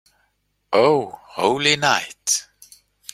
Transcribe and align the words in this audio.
O 0.73 0.87
holy 1.33 1.75
night. 1.75 2.47